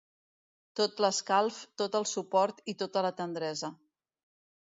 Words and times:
Tot 0.79 1.01
l'escalf, 1.03 1.59
tot 1.81 1.97
el 2.01 2.07
suport 2.13 2.65
i 2.73 2.77
tota 2.81 3.05
la 3.09 3.13
tendresa. 3.23 3.73